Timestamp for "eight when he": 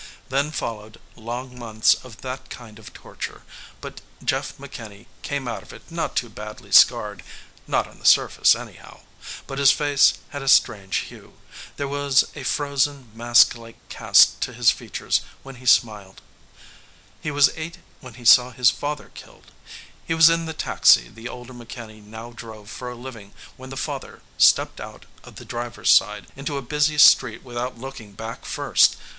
17.55-18.25